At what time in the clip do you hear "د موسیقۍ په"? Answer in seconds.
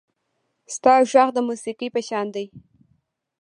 1.33-2.01